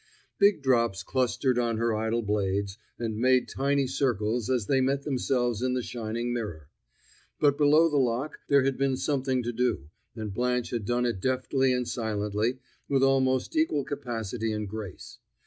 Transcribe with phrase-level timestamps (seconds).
[0.39, 5.61] Big drops clustered on her idle blades, and made tiny circles as they met themselves
[5.61, 6.69] in the shining mirror.
[7.39, 11.21] But below the lock there had been something to do, and Blanche had done it
[11.21, 12.57] deftly and silently,
[12.89, 15.19] with almost equal capacity and grace.